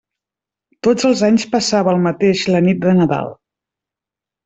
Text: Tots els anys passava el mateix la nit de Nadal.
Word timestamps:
Tots 0.87 1.07
els 1.09 1.21
anys 1.27 1.45
passava 1.53 1.93
el 1.93 2.03
mateix 2.09 2.49
la 2.57 2.65
nit 2.71 2.83
de 2.89 2.99
Nadal. 3.01 3.33